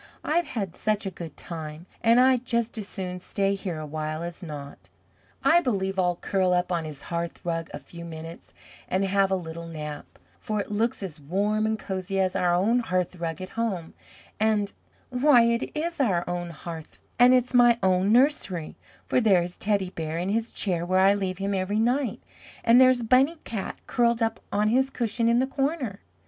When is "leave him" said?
21.13-21.53